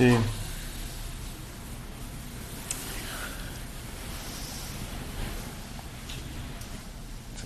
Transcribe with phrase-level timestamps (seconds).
[0.00, 0.04] Au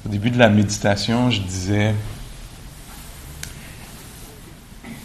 [0.08, 1.94] début de la méditation, je disais,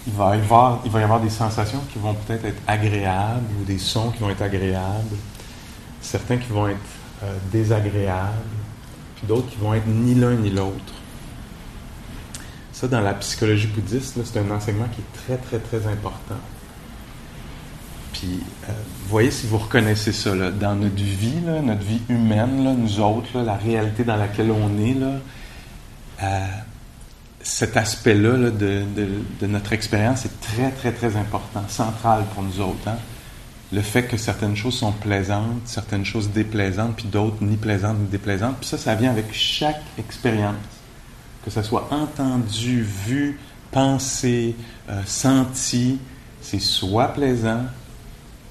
[0.08, 3.46] il va, y avoir, il va y avoir des sensations qui vont peut-être être agréables
[3.62, 5.16] ou des sons qui vont être agréables,
[6.02, 6.80] certains qui vont être
[7.24, 8.34] euh, désagréables,
[9.18, 10.94] puis d'autres qui vont être ni l'un ni l'autre.
[12.72, 16.40] Ça, dans la psychologie bouddhiste, c'est un enseignement qui est très, très, très important.
[18.20, 18.72] Puis, euh,
[19.10, 24.06] voyez si vous reconnaissez ça, dans notre vie, notre vie humaine, nous autres, la réalité
[24.06, 25.20] dans laquelle on est, là,
[26.24, 26.46] euh,
[27.42, 28.86] cet aspect-là de,
[29.42, 32.88] notre expérience est très, très, très important, central pour nous autres.
[32.88, 32.98] Hein.
[33.74, 38.08] Le fait que certaines choses sont plaisantes, certaines choses déplaisantes, puis d'autres ni plaisantes ni
[38.08, 38.56] déplaisantes.
[38.62, 40.56] Puis ça, ça vient avec chaque expérience.
[41.44, 43.40] Que ce soit entendu, vu,
[43.72, 44.56] pensé,
[44.90, 46.00] euh, senti,
[46.42, 47.66] c'est soit plaisant,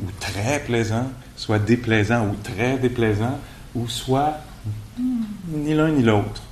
[0.03, 3.39] ou très plaisant, soit déplaisant ou très déplaisant,
[3.75, 4.39] ou soit
[5.49, 6.43] ni l'un ni l'autre.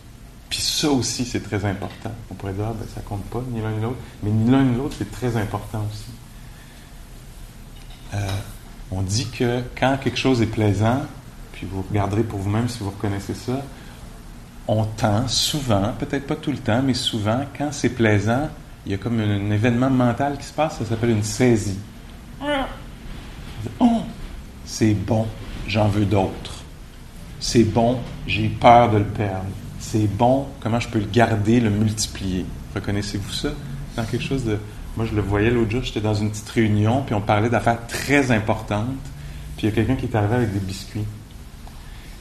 [0.49, 2.13] Puis ça aussi, c'est très important.
[2.31, 3.97] On pourrait dire, ben, ça compte pas, ni l'un ni l'autre.
[4.23, 6.11] Mais ni l'un ni l'autre, c'est très important aussi.
[8.15, 8.29] Euh,
[8.91, 11.01] on dit que quand quelque chose est plaisant,
[11.53, 13.63] puis vous regarderez pour vous-même si vous reconnaissez ça,
[14.69, 18.49] on tend souvent, peut-être pas tout le temps, mais souvent, quand c'est plaisant,
[18.85, 21.79] il y a comme un événement mental qui se passe, ça s'appelle une saisie.
[23.81, 24.03] Oh,
[24.65, 25.27] c'est bon,
[25.69, 26.63] j'en veux d'autres.
[27.41, 29.47] C'est bon, j'ai peur de le perdre.
[29.79, 32.47] C'est bon, comment je peux le garder, le multiplier?
[32.75, 33.51] Reconnaissez-vous ça?
[33.97, 34.59] Dans quelque chose de.
[34.97, 37.87] Moi, je le voyais l'autre jour, j'étais dans une petite réunion, puis on parlait d'affaires
[37.87, 38.87] très importantes.
[39.57, 41.05] Puis il y a quelqu'un qui est arrivé avec des biscuits.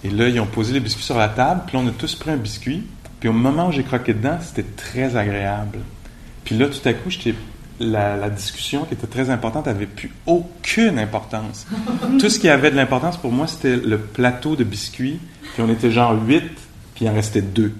[0.03, 2.31] Et là, ils ont posé les biscuits sur la table, puis on a tous pris
[2.31, 2.83] un biscuit.
[3.20, 5.80] Puis au moment où j'ai croqué dedans, c'était très agréable.
[6.44, 7.36] Puis là, tout à coup, j'étais
[7.81, 11.67] la, discussion qui était très importante avait plus aucune importance.
[12.19, 15.19] Tout ce qui avait de l'importance pour moi, c'était le plateau de biscuits.
[15.53, 16.52] Puis on était genre huit,
[16.95, 17.73] puis il en restait deux.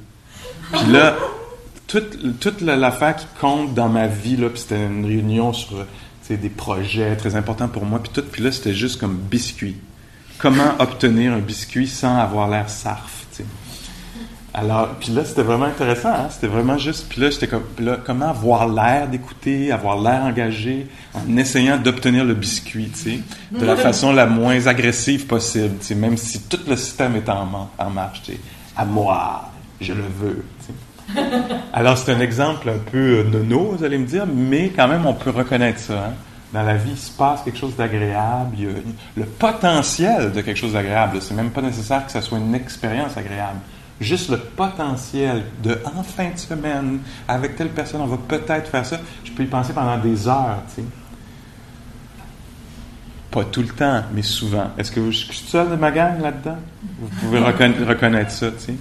[0.74, 1.16] Puis là,
[1.88, 5.86] toute, toute l'affaire qui compte dans ma vie, là, puis c'était une réunion sur
[6.38, 8.24] des projets très importants pour moi, puis tout.
[8.30, 9.76] Puis là, c'était juste comme biscuit.
[10.38, 13.21] Comment obtenir un biscuit sans avoir l'air sarf,
[14.54, 16.10] alors, puis là, c'était vraiment intéressant.
[16.10, 16.28] Hein?
[16.30, 17.08] C'était vraiment juste.
[17.08, 22.26] Puis là, j'étais comme, là, comment avoir l'air d'écouter, avoir l'air engagé, en essayant d'obtenir
[22.26, 23.20] le biscuit, tu sais,
[23.58, 27.30] de la façon la moins agressive possible, tu sais, même si tout le système est
[27.30, 28.40] en, en marche, tu sais.
[28.76, 30.46] À moi, je le veux.
[30.60, 31.22] Tu sais.
[31.74, 35.06] Alors, c'est un exemple un peu euh, nono, vous allez me dire, mais quand même,
[35.06, 35.94] on peut reconnaître ça.
[35.94, 36.14] Hein?
[36.54, 38.56] Dans la vie, il se passe quelque chose d'agréable.
[38.58, 38.74] Il y a
[39.16, 41.20] le potentiel de quelque chose d'agréable.
[41.22, 43.60] C'est même pas nécessaire que ça soit une expérience agréable
[44.02, 48.86] juste le potentiel de en fin de semaine, avec telle personne, on va peut-être faire
[48.86, 50.88] ça, je peux y penser pendant des heures, tu sais.
[53.30, 54.72] Pas tout le temps, mais souvent.
[54.78, 56.58] Est-ce que je suis seul de ma gang là-dedans?
[57.00, 57.40] Vous pouvez
[57.86, 58.76] reconnaître ça, tu sais.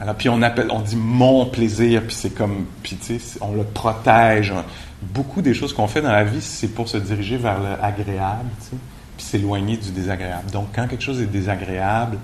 [0.00, 3.54] Alors, puis on appelle, on dit mon plaisir, puis c'est comme, puis tu sais, on
[3.54, 4.52] le protège.
[5.00, 8.70] Beaucoup des choses qu'on fait dans la vie, c'est pour se diriger vers l'agréable, tu
[8.70, 8.76] sais,
[9.16, 10.50] puis s'éloigner du désagréable.
[10.50, 12.18] Donc, quand quelque chose est désagréable,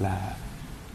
[0.00, 0.10] la,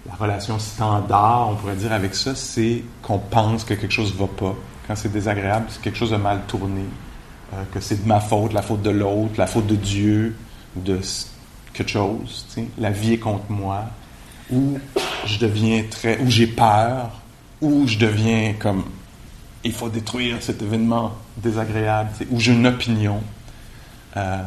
[0.07, 4.19] la relation standard, on pourrait dire, avec ça, c'est qu'on pense que quelque chose ne
[4.19, 4.55] va pas.
[4.87, 6.85] Quand c'est désagréable, c'est quelque chose de mal tourné,
[7.53, 10.35] euh, que c'est de ma faute, la faute de l'autre, la faute de Dieu,
[10.75, 10.99] de
[11.73, 12.45] quelque chose.
[12.77, 13.85] La vie est contre moi,
[14.51, 14.77] ou
[15.25, 17.09] je deviens très, ou j'ai peur,
[17.61, 18.83] ou je deviens comme,
[19.63, 23.23] il faut détruire cet événement désagréable, ou j'ai une opinion.
[24.17, 24.43] Euh,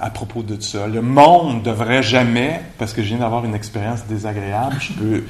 [0.00, 0.86] à propos de ça.
[0.86, 5.24] Le monde devrait jamais, parce que je viens d'avoir une expérience désagréable, je peux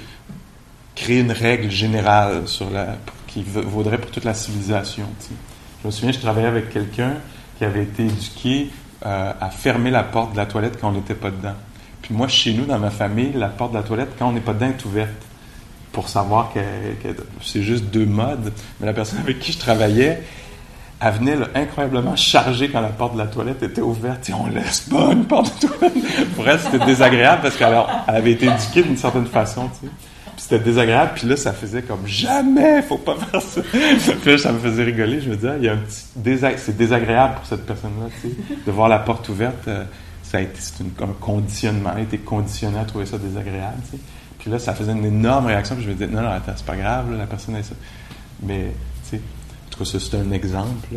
[0.95, 5.07] créer une règle générale sur la, qui vaudrait pour toute la civilisation.
[5.83, 7.15] Je me souviens, je travaillais avec quelqu'un
[7.59, 8.71] qui avait été éduqué
[9.05, 11.55] euh, à fermer la porte de la toilette quand on n'était pas dedans.
[12.01, 14.41] Puis moi, chez nous, dans ma famille, la porte de la toilette, quand on n'est
[14.41, 15.11] pas dedans, est ouverte.
[15.91, 16.61] Pour savoir que
[17.41, 18.53] c'est juste deux modes.
[18.81, 20.23] Mais la personne avec qui je travaillais,
[21.01, 24.29] elle venait incroyablement chargée quand la porte de la toilette était ouverte.
[24.31, 26.35] Et on laisse pas une porte de toilette.
[26.35, 27.77] Pour elle, c'était désagréable parce qu'elle
[28.07, 29.69] avait été éduquée d'une certaine façon.
[30.37, 31.13] C'était désagréable.
[31.15, 33.61] Puis là, ça faisait comme jamais, faut pas faire ça.
[33.71, 35.21] puis là, ça me faisait rigoler.
[35.21, 38.07] Je me disais, il y a un petit c'est désagréable pour cette personne-là,
[38.67, 39.69] de voir la porte ouverte.
[39.69, 39.85] Euh,
[40.23, 41.91] ça a été, c'est un conditionnement.
[41.95, 43.79] Elle a été conditionnée à trouver ça désagréable.
[43.91, 43.99] Tu.
[44.39, 45.75] Puis là, ça faisait une énorme réaction.
[45.75, 47.75] Puis je me disais, non, non, attends, c'est pas grave, la personne a ça.
[48.43, 48.73] Mais,
[49.79, 50.89] cas, ça, c'est un exemple.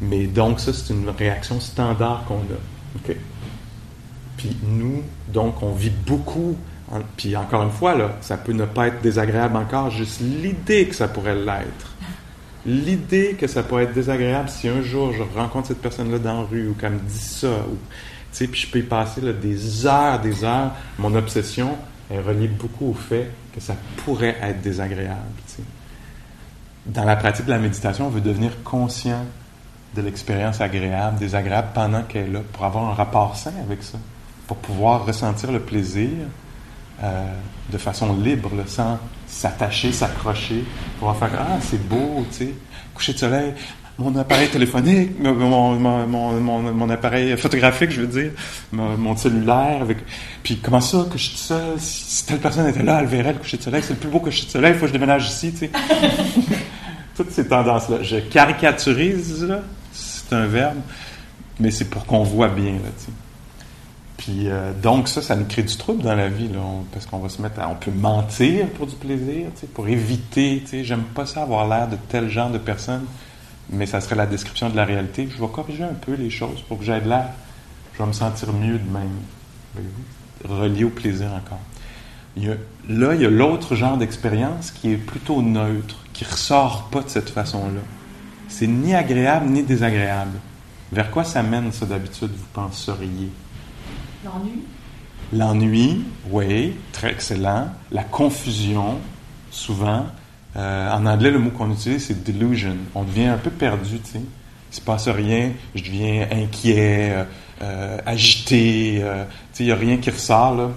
[0.00, 3.12] Mais donc, ça, c'est une réaction standard qu'on a.
[4.36, 5.02] Puis nous,
[5.32, 6.56] donc, on vit beaucoup.
[7.16, 10.94] puis encore une fois, là, ça peut ne pas être désagréable encore, juste l'idée que
[10.94, 11.94] ça pourrait l'être.
[12.66, 16.46] l'idée que ça pourrait être désagréable si un jour je rencontre cette personne-là dans la
[16.46, 17.76] rue ou qu'elle me dit ça, ou,
[18.32, 21.76] puis je peux y passer des heures, des heures, mon obsession
[22.10, 23.74] est reliée beaucoup au fait que ça
[24.04, 25.20] pourrait être désagréable.
[26.86, 29.24] Dans la pratique de la méditation, on veut devenir conscient
[29.94, 33.98] de l'expérience agréable, désagréable pendant qu'elle est là, pour avoir un rapport sain avec ça,
[34.46, 36.10] pour pouvoir ressentir le plaisir
[37.02, 37.24] euh,
[37.72, 40.64] de façon libre, sans s'attacher, s'accrocher,
[40.98, 42.54] pouvoir faire Ah, c'est beau, tu sais,
[42.94, 43.54] coucher de soleil,
[43.98, 48.30] mon appareil téléphonique, mon, mon, mon, appareil photographique, je veux dire,
[48.72, 49.98] mon, cellulaire, avec.
[50.42, 53.38] Puis comment ça, que je suis seul, si, telle personne était là, elle verrait le
[53.38, 55.28] coucher de soleil, c'est le plus beau coucher de soleil, il faut que je déménage
[55.28, 55.70] ici, tu sais.
[57.16, 58.02] Toutes ces tendances-là.
[58.02, 59.46] Je caricaturise,
[59.92, 60.78] c'est un verbe,
[61.58, 62.90] mais c'est pour qu'on voit bien, là.
[64.16, 66.60] Puis euh, donc ça, ça nous crée du trouble dans la vie, là,
[66.92, 71.02] parce qu'on va se mettre à, on peut mentir pour du plaisir, pour éviter, j'aime
[71.02, 73.04] pas ça avoir l'air de tel genre de personne,
[73.70, 75.28] mais ça serait la description de la réalité.
[75.30, 77.28] Je vais corriger un peu les choses pour que j'aie de l'air,
[77.94, 79.84] je vais me sentir mieux de même,
[80.44, 81.60] relié au plaisir encore.
[82.36, 87.08] Là, il y a l'autre genre d'expérience qui est plutôt neutre, qui ressort pas de
[87.08, 87.80] cette façon-là.
[88.48, 90.38] C'est ni agréable ni désagréable.
[90.92, 93.30] Vers quoi ça mène, ça, d'habitude, vous penseriez?
[94.24, 94.62] L'ennui.
[95.32, 97.68] L'ennui, oui, très excellent.
[97.90, 98.98] La confusion,
[99.50, 100.06] souvent.
[100.56, 102.76] Euh, en anglais, le mot qu'on utilise, c'est delusion.
[102.94, 104.20] On devient un peu perdu, tu sais.
[104.72, 107.24] Il se passe rien, je deviens inquiet, euh,
[107.62, 109.06] euh, agité, tu
[109.52, 110.70] sais, il n'y a rien qui ressort, là.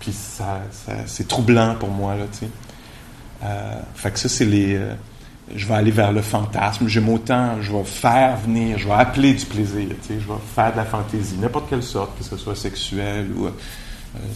[0.00, 0.62] Puis ça,
[1.06, 3.46] c'est troublant pour moi, là, tu sais.
[3.94, 4.80] fait que ça, c'est les
[5.54, 6.88] je vais aller vers le fantasme.
[6.88, 10.38] J'aime autant, je vais faire venir, je vais appeler du plaisir, tu sais, je vais
[10.54, 13.50] faire de la fantaisie, n'importe quelle sorte, que ce soit sexuel ou euh,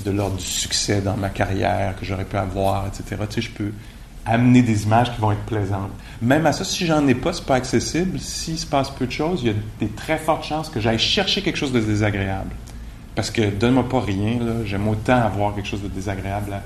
[0.04, 3.22] de l'ordre du succès dans ma carrière que j'aurais pu avoir, etc.
[3.28, 3.72] Tu sais, je peux
[4.26, 5.90] amener des images qui vont être plaisantes.
[6.22, 8.18] Même à ça, si j'en ai pas, c'est pas accessible.
[8.18, 10.98] S'il se passe peu de choses, il y a des très fortes chances que j'aille
[10.98, 12.50] chercher quelque chose de désagréable.
[13.14, 16.60] Parce que donne-moi pas rien, j'aime autant avoir quelque chose de désagréable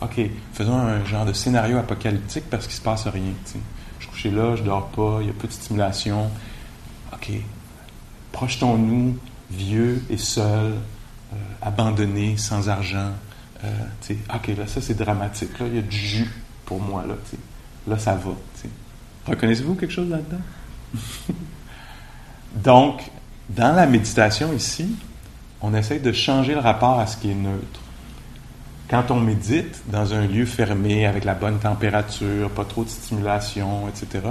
[0.00, 0.20] OK,
[0.52, 3.32] faisons un genre de scénario apocalyptique parce qu'il se passe rien.
[3.98, 6.30] Je suis là, je dors pas, il y a peu de stimulation.
[7.12, 7.30] OK,
[8.32, 9.16] projetons-nous
[9.50, 10.74] vieux et seuls,
[11.32, 13.12] euh, abandonnés, sans argent.
[13.64, 15.58] Euh, OK, là, ça c'est dramatique.
[15.58, 16.30] Là, il y a du jus
[16.64, 17.04] pour moi.
[17.06, 17.14] Là,
[17.86, 18.32] là ça va.
[19.26, 20.42] Reconnaissez-vous quelque chose là-dedans?
[22.54, 23.02] Donc,
[23.48, 24.96] dans la méditation ici,
[25.62, 27.80] on essaie de changer le rapport à ce qui est neutre.
[28.88, 33.88] Quand on médite dans un lieu fermé, avec la bonne température, pas trop de stimulation,
[33.88, 34.28] etc.,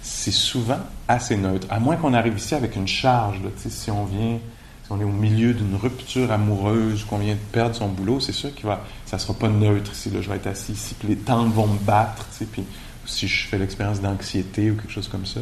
[0.00, 0.78] c'est souvent
[1.08, 1.66] assez neutre.
[1.70, 3.42] À moins qu'on arrive ici avec une charge.
[3.42, 4.38] Là, si on vient,
[4.84, 8.32] si on est au milieu d'une rupture amoureuse, qu'on vient de perdre son boulot, c'est
[8.32, 8.62] sûr que
[9.04, 9.92] ça ne sera pas neutre.
[10.12, 12.64] Là, je vais être assis ici, puis les tentes vont me battre, puis
[13.04, 15.40] si je fais l'expérience d'anxiété ou quelque chose comme ça.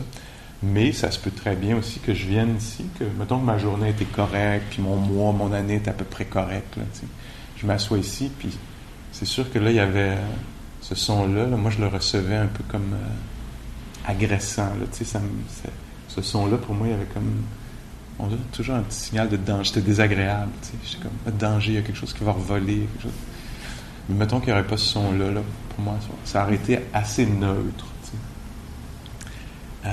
[0.62, 3.58] Mais ça se peut très bien aussi que je vienne ici, que mettons que ma
[3.58, 6.76] journée était correcte, puis mon mois, mon année est à peu près correcte.
[6.76, 6.84] Là,
[7.56, 8.56] je m'assois ici, puis
[9.12, 10.16] c'est sûr que là, il y avait
[10.80, 11.46] ce son-là.
[11.46, 14.70] moi, je le recevais un peu comme euh, agressant.
[14.80, 15.20] Là, ça
[16.08, 17.42] ce son-là, pour moi, il y avait comme.
[18.18, 19.68] On a toujours un petit signal de danger.
[19.74, 20.50] C'était désagréable.
[20.84, 22.88] J'étais comme, ah, danger, il y a quelque chose qui va revoler.
[22.92, 23.12] Quelque chose.
[24.08, 25.32] Mais mettons qu'il n'y aurait pas ce son-là.
[25.32, 27.86] Là, pour moi, ça aurait été assez neutre.
[29.84, 29.88] Euh,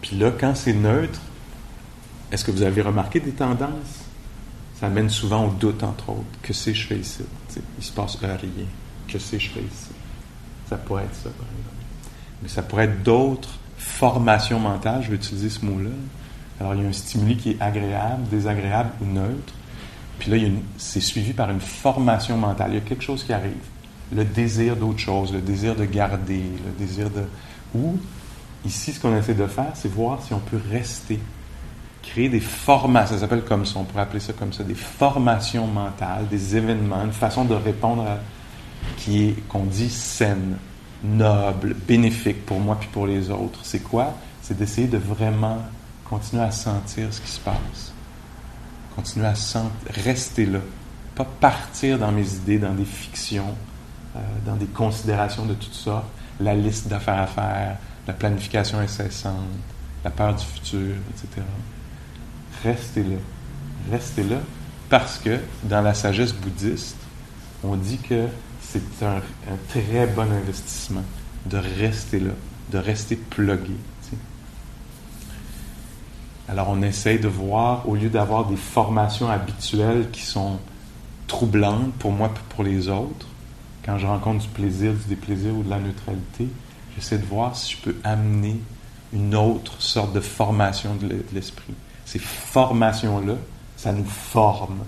[0.00, 1.20] puis là, quand c'est neutre,
[2.30, 4.06] est-ce que vous avez remarqué des tendances?
[4.80, 6.40] ça mène souvent au doute, entre autres.
[6.42, 7.22] Que c'est je fais ici?
[7.78, 8.38] il se passe rien.
[9.08, 9.90] Que c'est je fais ici?
[10.68, 11.76] Ça pourrait être ça, par exemple.
[12.42, 15.90] Mais ça pourrait être d'autres formations mentales, je vais utiliser ce mot-là.
[16.60, 19.54] Alors, il y a un stimuli qui est agréable, désagréable ou neutre.
[20.18, 20.36] Puis là,
[20.76, 22.72] c'est suivi par une formation mentale.
[22.72, 23.52] Il y a quelque chose qui arrive.
[24.12, 27.22] Le désir d'autre chose, le désir de garder, le désir de...
[27.74, 27.98] Ou,
[28.66, 31.18] ici, ce qu'on essaie de faire, c'est voir si on peut rester
[32.06, 35.66] créer des formations, ça s'appelle comme ça, on pourrait appeler ça comme ça, des formations
[35.66, 38.18] mentales, des événements, une façon de répondre à,
[38.96, 40.56] qui est, qu'on dit saine,
[41.02, 43.60] noble, bénéfique pour moi puis pour les autres.
[43.62, 44.14] C'est quoi?
[44.42, 45.58] C'est d'essayer de vraiment
[46.04, 47.92] continuer à sentir ce qui se passe.
[48.94, 49.34] Continuer à
[50.04, 50.60] rester là.
[51.14, 53.54] Pas partir dans mes idées, dans des fictions,
[54.14, 56.06] euh, dans des considérations de toutes sortes,
[56.40, 57.76] la liste d'affaires à faire,
[58.06, 59.34] la planification incessante,
[60.04, 61.42] la peur du futur, etc
[62.62, 63.16] restez là.
[63.90, 64.38] Restez là
[64.88, 66.96] parce que dans la sagesse bouddhiste,
[67.64, 68.26] on dit que
[68.60, 69.20] c'est un,
[69.68, 71.02] très bon investissement
[71.46, 72.32] de rester là,
[72.72, 73.74] de rester plugué.
[76.48, 80.58] Alors on essaye de voir, au lieu d'avoir des formations habituelles qui sont
[81.26, 83.26] troublantes pour moi et pour les autres,
[83.84, 86.48] quand je rencontre du plaisir, du déplaisir ou de la neutralité,
[86.96, 88.60] J'essaie de voir si je peux amener
[89.12, 91.74] une autre sorte de formation de l'esprit.
[92.04, 93.34] Ces formations-là,
[93.76, 94.78] ça nous forme.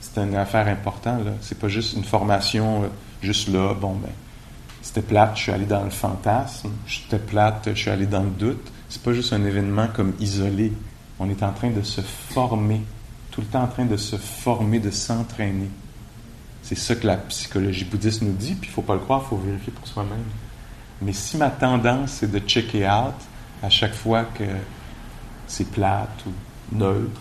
[0.00, 1.32] C'est une affaire importante, là.
[1.40, 2.88] C'est pas juste une formation euh,
[3.22, 4.10] juste là, bon ben,
[4.82, 8.30] c'était plate, je suis allé dans le fantasme, j'étais plate, je suis allé dans le
[8.30, 8.70] doute.
[8.90, 10.72] C'est pas juste un événement comme isolé.
[11.18, 12.82] On est en train de se former,
[13.30, 15.70] tout le temps en train de se former, de s'entraîner.
[16.62, 19.28] C'est ça que la psychologie bouddhiste nous dit, puis il faut pas le croire, il
[19.30, 20.24] faut vérifier pour soi-même.
[21.02, 23.14] Mais si ma tendance c'est de checker out
[23.62, 24.44] à chaque fois que
[25.46, 27.20] c'est plate ou neutre,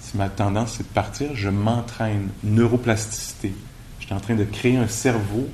[0.00, 2.28] si ma tendance c'est de partir, je m'entraîne.
[2.42, 3.54] Neuroplasticité.
[4.00, 5.48] Je suis en train de créer un cerveau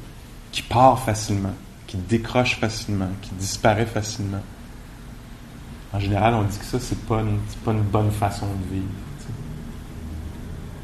[0.53, 1.55] qui part facilement,
[1.87, 4.43] qui décroche facilement, qui disparaît facilement.
[5.93, 7.23] En général, on dit que ça, c'est pas
[7.65, 8.89] pas une bonne façon de vivre.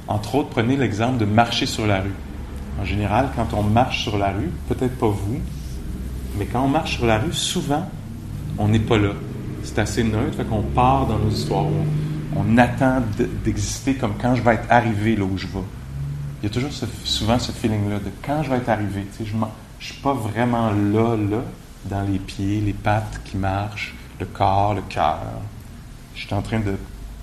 [0.06, 2.14] Entre autres, prenez l'exemple de marcher sur la rue.
[2.80, 5.40] En général, quand on marche sur la rue, peut-être pas vous,
[6.36, 7.88] mais quand on marche sur la rue, souvent,
[8.58, 9.12] on n'est pas là.
[9.62, 11.66] C'est assez neutre, fait qu'on part dans nos histoires.
[12.36, 13.02] On, attend
[13.44, 15.60] d'exister comme quand je vais être arrivé là où je vais.
[16.42, 16.72] Il y a toujours
[17.04, 19.06] souvent ce feeling-là de quand je vais être arrivé.
[19.18, 19.46] je ne
[19.80, 21.42] suis pas vraiment là, là,
[21.86, 25.20] dans les pieds, les pattes qui marchent, le corps, le cœur.
[26.14, 26.76] Je suis en train de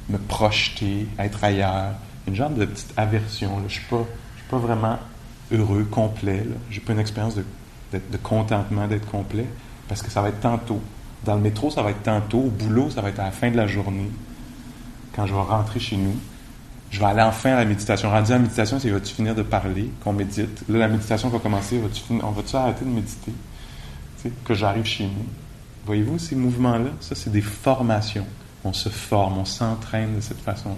[0.10, 1.94] me projeter, être ailleurs.
[2.28, 3.58] Une genre de petite aversion.
[3.60, 4.98] Je ne suis, pas vraiment
[5.52, 6.46] heureux, complet.
[6.70, 7.46] Je n'ai pas une expérience de,
[7.92, 9.48] de contentement d'être complet
[9.88, 10.82] parce que ça va être tantôt.
[11.26, 12.40] Dans le métro, ça va être tantôt.
[12.40, 14.10] Au boulot, ça va être à la fin de la journée.
[15.16, 16.16] Quand je vais rentrer chez nous,
[16.90, 18.10] je vais aller enfin à la méditation.
[18.10, 20.64] Rendu à la méditation, c'est vas-tu finir de parler, qu'on médite?
[20.70, 21.82] Là, la méditation va commencer.
[22.10, 23.32] on va-tu arrêter de méditer?
[24.46, 25.26] que j'arrive chez nous.
[25.86, 26.92] Voyez-vous ces mouvements-là?
[27.00, 28.28] Ça, c'est des formations.
[28.64, 30.76] On se forme, on s'entraîne de cette façon-là.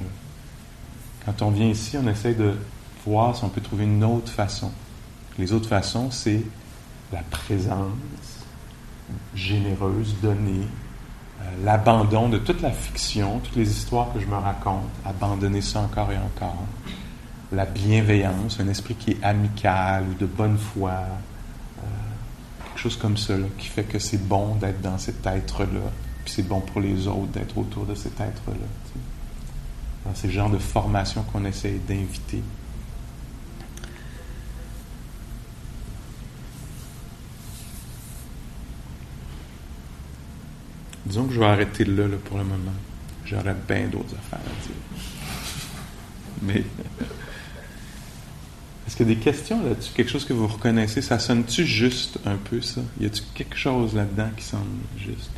[1.26, 2.54] Quand on vient ici, on essaie de
[3.06, 4.72] voir si on peut trouver une autre façon.
[5.38, 6.42] Les autres façons, c'est
[7.14, 7.94] la présence,
[9.36, 10.68] généreuse, donnée,
[11.42, 15.82] euh, l'abandon de toute la fiction, toutes les histoires que je me raconte, abandonner ça
[15.82, 16.66] encore et encore,
[17.52, 21.86] la bienveillance, un esprit qui est amical ou de bonne foi, euh,
[22.66, 25.92] quelque chose comme ça, qui fait que c'est bon d'être dans cet être-là,
[26.26, 28.56] puis c'est bon pour les autres d'être autour de cet être-là.
[30.16, 32.44] C'est le genre de formation qu'on essaie d'inviter.
[41.06, 42.72] Disons que je vais arrêter là, pour le moment.
[43.26, 44.76] J'aurais bien d'autres affaires à dire.
[46.42, 46.64] Mais.
[48.86, 49.94] Est-ce qu'il y a des questions là-dessus?
[49.94, 51.02] Quelque chose que vous reconnaissez?
[51.02, 52.82] Ça sonne-tu juste un peu, ça?
[53.00, 54.60] Y a-tu quelque chose là-dedans qui sonne
[54.98, 55.32] juste?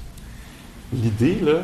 [0.92, 1.62] L'idée, là,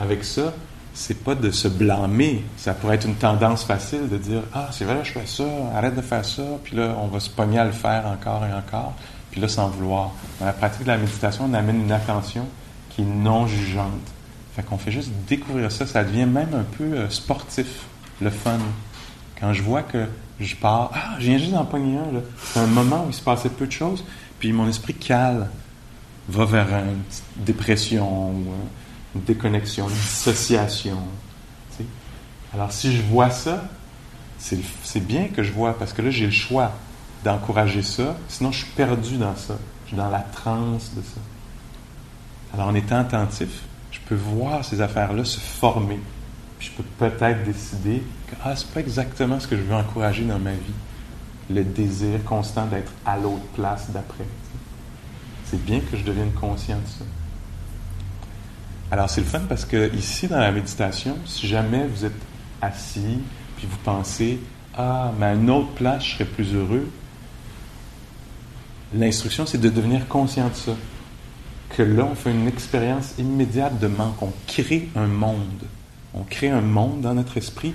[0.00, 0.54] avec ça,
[0.94, 2.44] c'est pas de se blâmer.
[2.56, 5.94] Ça pourrait être une tendance facile de dire Ah, c'est vrai, je fais ça, arrête
[5.94, 8.94] de faire ça, puis là, on va se pogner à le faire encore et encore,
[9.30, 10.12] puis là, sans vouloir.
[10.40, 12.46] Dans la pratique de la méditation, on amène une attention
[13.02, 13.92] non jugeante.
[14.54, 15.86] Fait qu'on fait juste découvrir ça.
[15.86, 17.84] Ça devient même un peu euh, sportif,
[18.20, 18.58] le fun.
[19.38, 20.06] Quand je vois que
[20.40, 22.20] je pars, ah, je viens juste d'en pogner un, là.
[22.42, 24.04] C'est un moment où il se passait peu de choses,
[24.38, 25.48] puis mon esprit cale,
[26.28, 27.02] va vers une
[27.36, 28.44] dépression, ou
[29.14, 30.98] une déconnexion, une dissociation.
[32.54, 33.64] Alors, si je vois ça,
[34.38, 36.72] c'est bien que je vois, parce que là, j'ai le choix
[37.24, 39.58] d'encourager ça, sinon je suis perdu dans ça.
[39.84, 41.20] Je suis dans la transe de ça.
[42.54, 43.48] Alors, en étant attentif,
[43.90, 46.00] je peux voir ces affaires-là se former.
[46.60, 50.38] Je peux peut-être décider que ah, c'est pas exactement ce que je veux encourager dans
[50.38, 50.74] ma vie.
[51.50, 54.24] Le désir constant d'être à l'autre place d'après.
[55.44, 57.04] C'est bien que je devienne conscient de ça.
[58.90, 62.20] Alors, c'est le fun parce que ici, dans la méditation, si jamais vous êtes
[62.62, 63.18] assis,
[63.56, 64.40] puis vous pensez
[64.76, 66.88] Ah, mais à une autre place, je serais plus heureux,
[68.94, 70.72] l'instruction, c'est de devenir conscient de ça
[71.70, 74.20] que là, on fait une expérience immédiate de manque.
[74.22, 75.64] On crée un monde.
[76.14, 77.74] On crée un monde dans notre esprit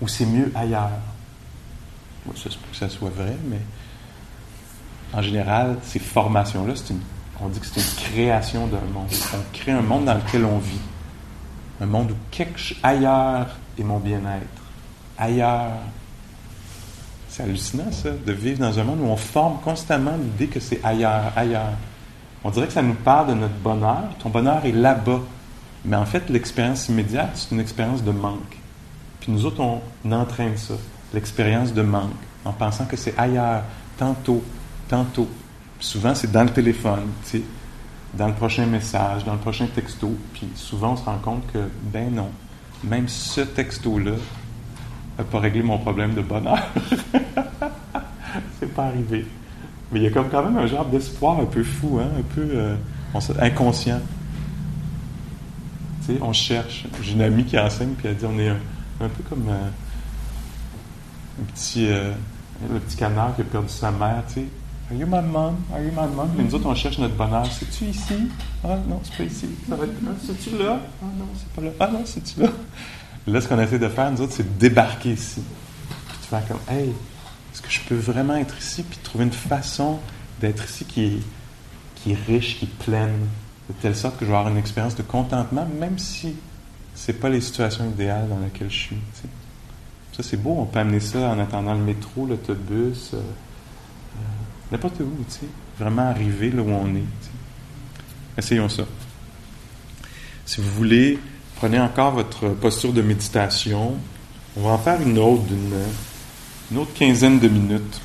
[0.00, 0.90] où c'est mieux ailleurs.
[2.36, 3.60] ça se peut que ça soit vrai, mais
[5.12, 6.74] en général, ces formations-là,
[7.40, 9.08] on dit que c'est une création d'un monde.
[9.34, 10.80] On crée un monde dans lequel on vit.
[11.80, 13.48] Un monde où quelque, ailleurs
[13.78, 14.62] est mon bien-être.
[15.18, 15.72] Ailleurs.
[17.28, 20.80] C'est hallucinant, ça, de vivre dans un monde où on forme constamment l'idée que c'est
[20.84, 21.72] ailleurs, ailleurs.
[22.44, 24.04] On dirait que ça nous parle de notre bonheur.
[24.18, 25.20] Ton bonheur est là-bas.
[25.86, 28.58] Mais en fait, l'expérience immédiate, c'est une expérience de manque.
[29.20, 30.74] Puis nous autres, on entraîne ça,
[31.14, 32.12] l'expérience de manque,
[32.44, 33.62] en pensant que c'est ailleurs,
[33.96, 34.42] tantôt,
[34.88, 35.28] tantôt.
[35.80, 37.08] souvent, c'est dans le téléphone,
[38.14, 40.14] dans le prochain message, dans le prochain texto.
[40.34, 42.30] Puis souvent, on se rend compte que, ben non,
[42.82, 44.16] même ce texto-là
[45.18, 46.68] n'a pas réglé mon problème de bonheur.
[48.60, 49.26] c'est pas arrivé.
[49.94, 52.34] Mais il y a comme quand même un genre d'espoir un peu fou, hein, un
[52.34, 52.74] peu euh,
[53.40, 54.00] inconscient.
[56.04, 56.86] Tu sais, on cherche.
[57.00, 58.58] J'ai une amie qui enseigne, puis elle dit on est un,
[59.08, 59.68] peu comme euh,
[61.40, 62.10] un petit, euh,
[62.72, 64.46] le petit canard qui a perdu sa mère, tu sais.
[64.90, 65.58] Are you my mom?
[65.72, 66.28] Are you my mom?
[66.36, 67.46] Mais nous autres, on cherche notre bonheur.
[67.46, 68.28] C'est-tu ici?
[68.64, 69.48] Ah non, c'est pas ici.
[70.26, 70.80] C'est-tu là?
[71.02, 71.70] Ah non, c'est pas là.
[71.78, 72.48] Ah non, c'est-tu là?
[73.28, 75.40] Là, ce qu'on essaie de faire, nous autres, c'est de débarquer ici.
[76.08, 76.92] Puis tu fais comme, hey,
[77.74, 78.82] je peux vraiment être ici?
[78.82, 79.98] Puis trouver une façon
[80.40, 81.20] d'être ici qui est,
[81.96, 83.26] qui est riche, qui est pleine,
[83.68, 86.36] de telle sorte que je vais avoir une expérience de contentement, même si
[86.94, 88.98] c'est pas les situations idéales dans lesquelles je suis.
[90.12, 94.20] Ça, c'est beau, on peut amener ça en attendant le métro, l'autobus, euh, euh,
[94.70, 95.46] n'importe où, tu sais.
[95.78, 97.02] Vraiment arriver là où on est.
[98.38, 98.84] Essayons ça.
[100.46, 101.18] Si vous voulez,
[101.56, 103.94] prenez encore votre posture de méditation.
[104.56, 105.72] On va en faire une autre d'une
[106.74, 108.00] une autre quinzaine de minutes.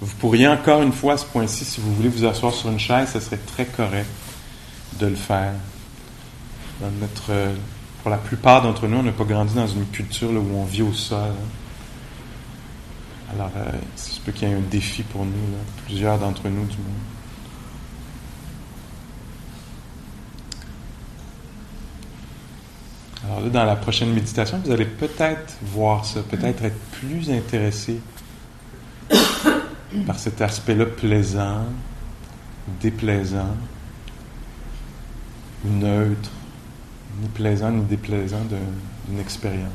[0.00, 2.78] Vous pourriez encore une fois à ce point-ci, si vous voulez vous asseoir sur une
[2.78, 4.06] chaise, ce serait très correct
[5.00, 5.54] de le faire.
[7.00, 7.32] Notre,
[8.02, 10.82] pour la plupart d'entre nous, on n'a pas grandi dans une culture où on vit
[10.82, 11.32] au sol.
[13.34, 15.32] Alors, euh, c'est peut qu'il y ait un défi pour nous,
[15.84, 17.17] plusieurs d'entre nous du monde.
[23.28, 28.00] Alors là, dans la prochaine méditation, vous allez peut-être voir ça, peut-être être plus intéressé
[30.06, 31.66] par cet aspect-là plaisant,
[32.80, 33.54] déplaisant,
[35.64, 36.30] neutre,
[37.20, 38.44] ni plaisant ni déplaisant
[39.08, 39.68] d'une expérience.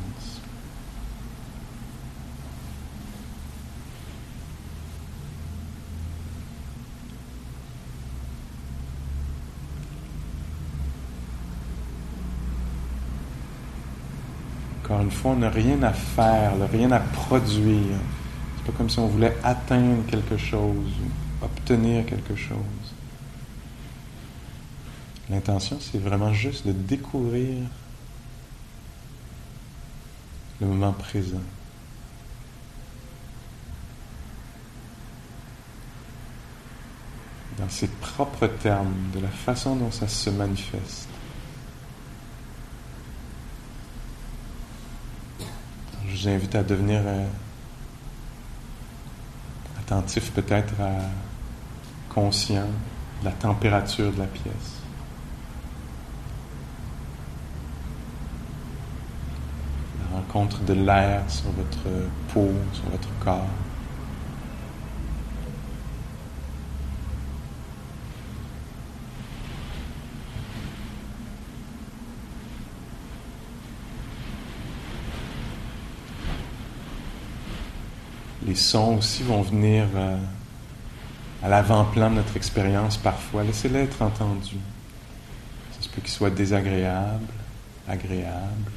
[14.84, 17.98] Encore une fois, on n'a rien à faire, rien à produire.
[18.58, 20.94] C'est pas comme si on voulait atteindre quelque chose
[21.42, 22.58] ou obtenir quelque chose.
[25.30, 27.64] L'intention, c'est vraiment juste de découvrir
[30.62, 31.42] le moment présent.
[37.58, 41.10] Dans ses propres termes, de la façon dont ça se manifeste.
[46.08, 47.26] Je vous invite à devenir euh,
[49.80, 51.02] attentif peut-être à
[52.14, 52.68] conscient
[53.20, 54.82] de la température de la pièce.
[60.00, 61.90] La rencontre de l'air sur votre
[62.34, 63.50] peau, sur votre corps.
[78.54, 80.16] Les sons aussi vont venir euh,
[81.42, 83.44] à l'avant-plan de notre expérience parfois.
[83.44, 84.60] Laissez-les être entendus.
[85.72, 87.34] Ça se peut qu'ils soient désagréables,
[87.88, 88.72] agréables,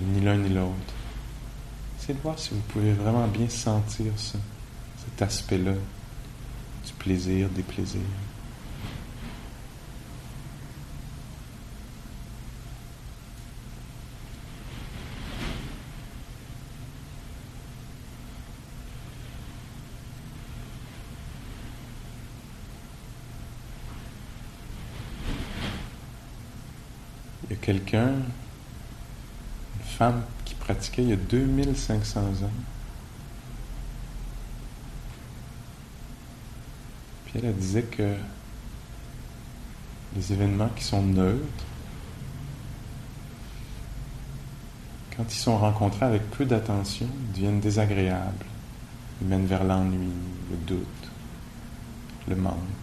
[0.00, 0.94] ni l'un ni l'autre.
[2.00, 4.38] Essayez de voir si vous pouvez vraiment bien sentir ça,
[5.04, 8.00] cet aspect-là du plaisir, des plaisirs.
[27.68, 32.50] Quelqu'un, une femme qui pratiquait il y a 2500 ans.
[37.26, 38.14] Puis elle, disait que
[40.16, 41.44] les événements qui sont neutres,
[45.14, 48.46] quand ils sont rencontrés avec peu d'attention, deviennent désagréables.
[49.20, 50.08] Ils mènent vers l'ennui,
[50.50, 51.10] le doute,
[52.28, 52.77] le manque.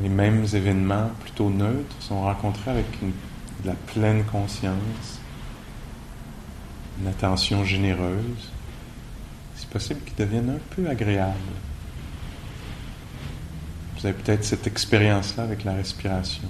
[0.00, 5.20] Les mêmes événements plutôt neutres sont rencontrés avec de la pleine conscience,
[7.00, 8.50] une attention généreuse,
[9.54, 11.36] c'est possible qu'ils deviennent un peu agréables.
[13.96, 16.48] Vous avez peut-être cette expérience-là avec la respiration.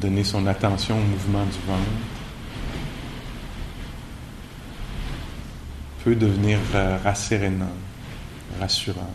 [0.00, 2.21] Donner son attention au mouvement du ventre.
[6.04, 6.58] Peut devenir
[7.04, 7.66] rassérénant,
[8.60, 9.14] rassurant.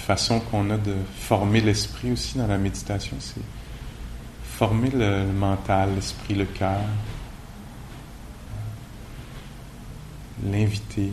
[0.00, 3.42] Façon qu'on a de former l'esprit aussi dans la méditation, c'est
[4.42, 6.80] former le, mental, l'esprit, le cœur,
[10.44, 11.10] l'inviter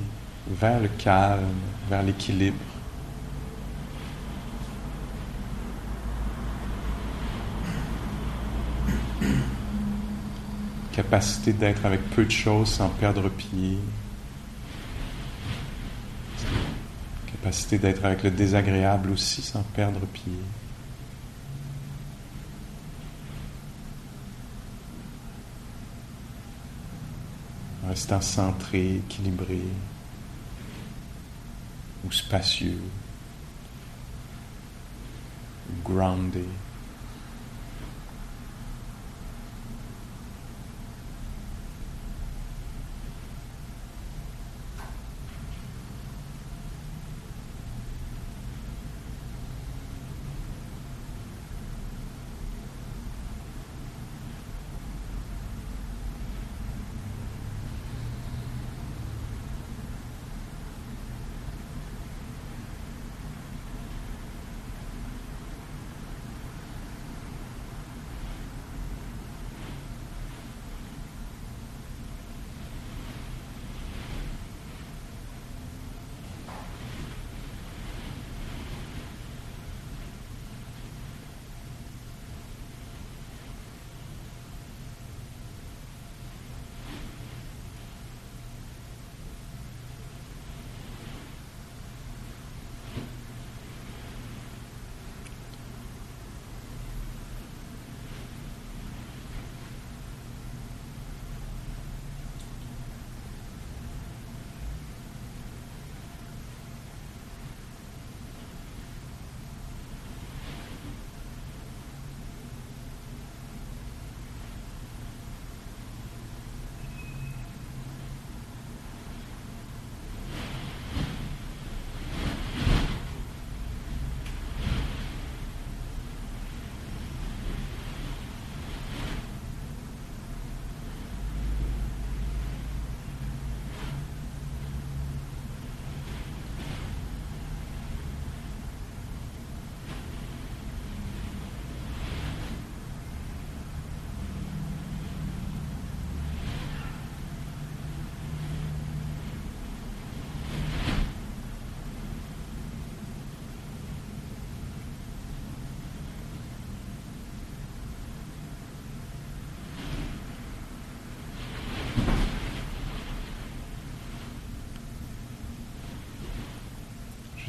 [0.50, 1.43] vers le calme,
[1.89, 2.58] vers l'équilibre.
[10.91, 13.78] Capacité d'être avec peu de choses sans perdre pied.
[17.71, 20.33] D'être avec le désagréable aussi sans perdre pied.
[27.88, 29.62] restant centré, équilibré
[32.05, 32.81] ou spacieux,
[35.83, 36.45] groundé.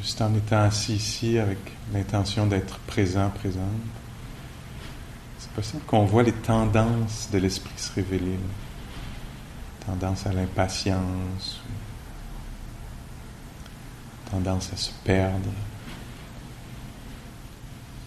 [0.09, 1.59] Juste en étant assis ici avec
[1.93, 3.69] l'intention d'être présent, présent,
[5.37, 8.39] c'est possible qu'on voit les tendances de l'esprit se révéler.
[9.85, 11.61] Tendance à l'impatience,
[14.31, 15.51] tendance à se perdre.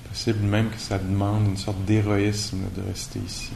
[0.03, 3.53] C'est possible même que ça demande une sorte d'héroïsme de rester ici.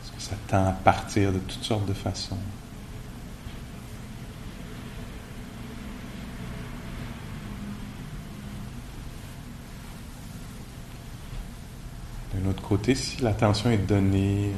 [0.00, 2.40] Parce que ça tend à partir de toutes sortes de façons.
[12.44, 14.50] D'un autre côté, si l'attention est donnée,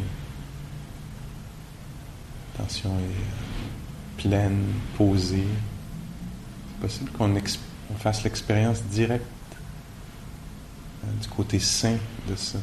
[2.59, 4.65] l'attention est pleine,
[4.97, 5.47] posée,
[6.69, 9.25] c'est possible qu'on fasse l'expérience directe
[11.05, 11.97] hein, du côté sain
[12.29, 12.59] de ça,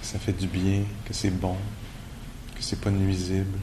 [0.00, 1.56] que ça fait du bien, que c'est bon,
[2.54, 3.58] que c'est pas nuisible.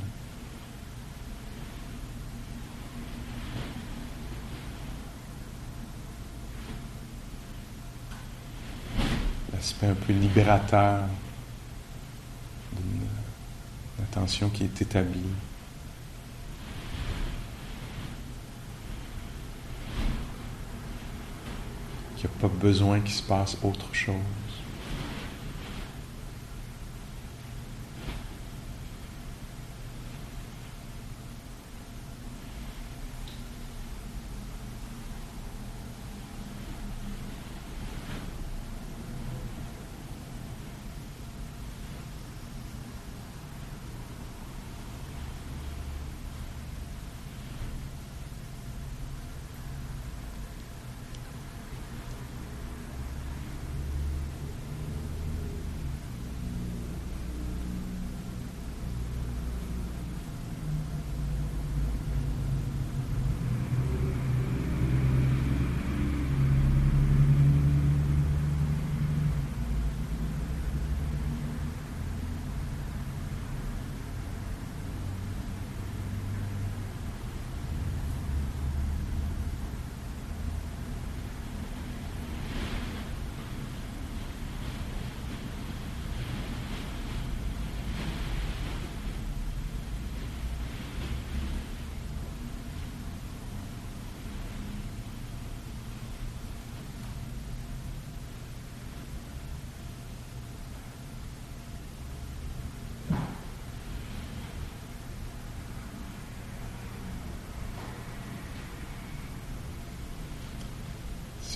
[9.84, 11.04] L'aspect un peu libérateur
[12.74, 13.08] d'une
[14.04, 15.20] attention qui est établie.
[22.18, 24.16] Il n'y a pas besoin qu'il se passe autre chose.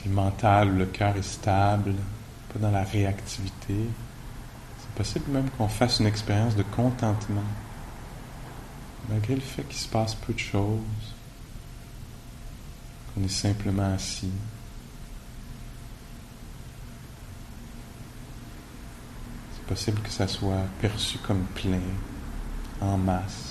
[0.08, 1.94] Mental, le cœur est stable,
[2.54, 3.76] pas dans la réactivité.
[4.80, 7.42] C'est possible même qu'on fasse une expérience de contentement,
[9.10, 10.80] malgré le fait qu'il se passe peu de choses,
[13.14, 14.32] qu'on est simplement assis.
[19.56, 21.82] C'est possible que ça soit perçu comme plein,
[22.82, 23.47] en masse.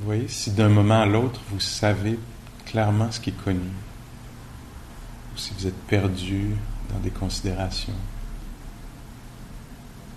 [0.00, 2.18] Vous voyez, si d'un moment à l'autre, vous savez
[2.64, 3.68] clairement ce qui est connu,
[5.34, 6.56] ou si vous êtes perdu
[6.90, 7.92] dans des considérations.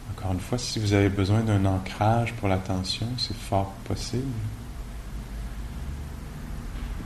[0.09, 4.23] Encore une fois, si vous avez besoin d'un ancrage pour l'attention, c'est fort possible.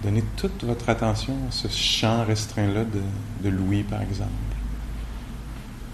[0.04, 3.02] Donnez toute votre attention à ce champ restreint-là de,
[3.42, 4.32] de l'ouïe, par exemple,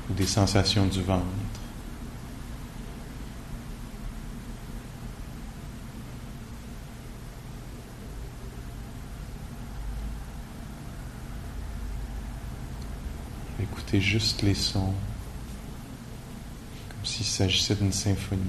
[0.10, 1.24] ou des sensations du ventre.
[13.74, 14.94] Écoutez juste les sons,
[16.90, 18.40] comme s'il s'agissait d'une symphonie.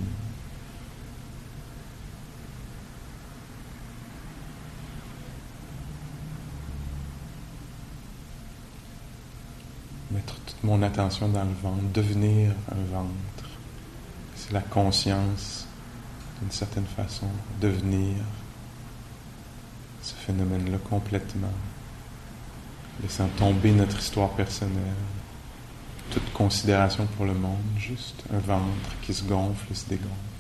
[10.11, 13.49] Mettre toute mon attention dans le ventre, devenir un ventre.
[14.37, 15.67] C'est la conscience,
[16.43, 17.29] d'une certaine façon,
[17.63, 18.17] devenir
[20.03, 21.49] ce phénomène-là complètement
[23.03, 24.95] laissant tomber notre histoire personnelle,
[26.11, 30.34] toute considération pour le monde, juste un ventre qui se gonfle et se dégonfle.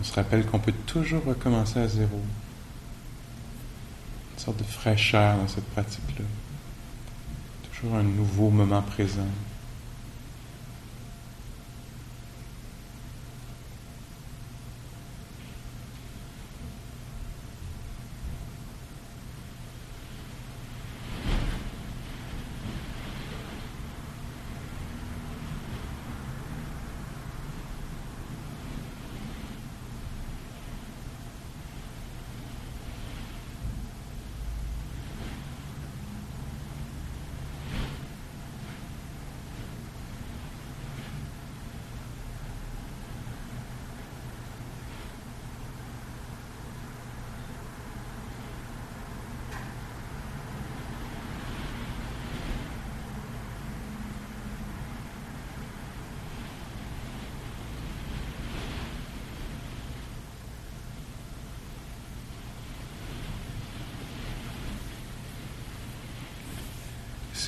[0.00, 2.20] On se rappelle qu'on peut toujours recommencer à zéro.
[4.32, 6.24] Une sorte de fraîcheur dans cette pratique-là.
[7.70, 9.26] Toujours un nouveau moment présent.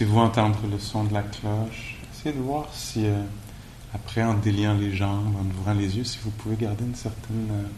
[0.03, 1.97] Laissez-vous entendre le son de la cloche.
[2.12, 3.23] Essayez de voir si, euh,
[3.95, 7.49] après, en déliant les jambes, en ouvrant les yeux, si vous pouvez garder une certaine,
[7.53, 7.69] euh,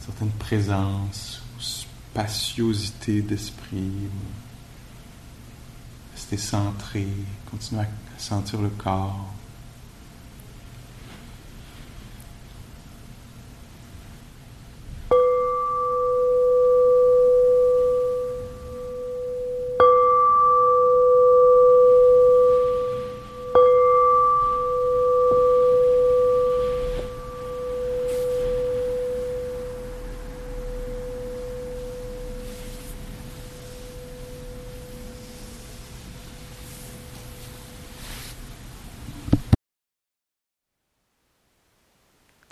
[0.00, 3.92] certaine présence ou spaciosité d'esprit.
[6.14, 7.08] Restez centré,
[7.50, 9.33] continuez à sentir le corps.